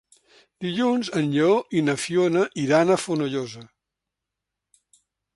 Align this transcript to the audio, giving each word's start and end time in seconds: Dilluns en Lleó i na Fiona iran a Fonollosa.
Dilluns 0.65 1.09
en 1.19 1.27
Lleó 1.33 1.57
i 1.79 1.83
na 1.89 1.95
Fiona 2.03 2.45
iran 2.63 2.93
a 2.93 2.97
Fonollosa. 3.03 3.61